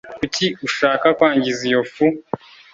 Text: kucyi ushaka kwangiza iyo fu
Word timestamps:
kucyi 0.19 0.47
ushaka 0.67 1.05
kwangiza 1.17 1.61
iyo 1.69 1.81
fu 1.91 2.05